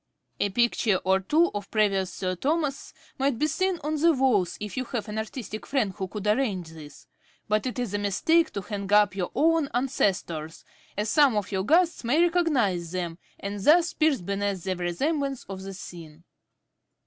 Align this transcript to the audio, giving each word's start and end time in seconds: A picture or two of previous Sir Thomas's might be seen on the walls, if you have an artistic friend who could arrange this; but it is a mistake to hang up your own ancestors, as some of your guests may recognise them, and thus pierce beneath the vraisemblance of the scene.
A 0.39 0.49
picture 0.49 0.95
or 1.03 1.19
two 1.19 1.51
of 1.53 1.69
previous 1.69 2.11
Sir 2.11 2.33
Thomas's 2.35 2.91
might 3.19 3.37
be 3.37 3.45
seen 3.45 3.77
on 3.83 3.97
the 4.01 4.13
walls, 4.13 4.57
if 4.59 4.75
you 4.75 4.83
have 4.85 5.07
an 5.07 5.19
artistic 5.19 5.67
friend 5.67 5.93
who 5.93 6.07
could 6.07 6.25
arrange 6.25 6.69
this; 6.69 7.05
but 7.47 7.67
it 7.67 7.77
is 7.77 7.93
a 7.93 7.99
mistake 7.99 8.49
to 8.53 8.61
hang 8.61 8.91
up 8.91 9.15
your 9.15 9.29
own 9.35 9.69
ancestors, 9.75 10.65
as 10.97 11.07
some 11.07 11.37
of 11.37 11.51
your 11.51 11.63
guests 11.63 12.03
may 12.03 12.19
recognise 12.19 12.89
them, 12.93 13.19
and 13.39 13.59
thus 13.63 13.93
pierce 13.93 14.21
beneath 14.21 14.63
the 14.63 14.73
vraisemblance 14.75 15.45
of 15.47 15.61
the 15.61 15.71
scene. 15.75 16.23